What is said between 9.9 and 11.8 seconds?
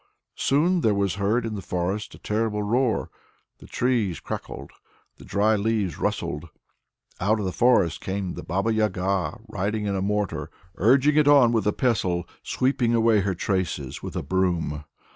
a mortar, urging it on with a